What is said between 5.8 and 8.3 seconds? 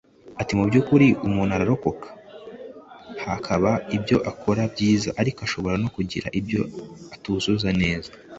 no kugira n’ibyo atuzuza neza